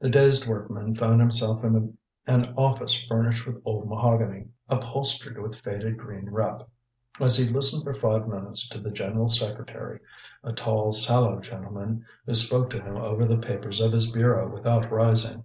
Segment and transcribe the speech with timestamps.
[0.00, 5.98] The dazed workman found himself in an office furnished with old mahogany, upholstered with faded
[5.98, 6.66] green rep.
[7.20, 10.00] And he listened for five minutes to the general secretary,
[10.42, 14.90] a tall sallow gentleman, who spoke to him over the papers of his bureau without
[14.90, 15.44] rising.